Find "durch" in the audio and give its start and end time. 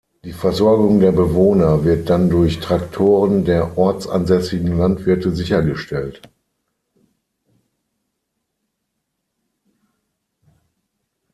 2.31-2.59